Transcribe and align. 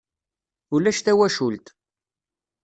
Ulac 0.75 0.99
tawacult. 1.05 1.65